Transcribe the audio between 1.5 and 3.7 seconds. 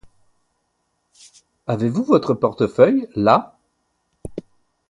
Avez-vous votre portefeuille là?